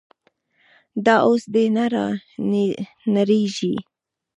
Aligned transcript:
دا 1.05 1.15
اوس 1.27 1.43
دې 1.53 1.65
نه 1.75 1.85
رانړېږي. 1.93 3.73